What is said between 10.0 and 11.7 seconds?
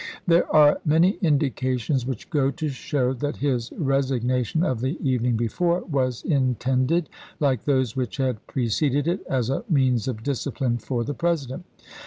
of discipline for the President.